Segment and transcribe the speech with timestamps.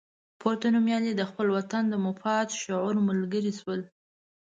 [0.39, 3.81] پورته نومیالي د خپل وطن د مفاد شعور ملګري شول.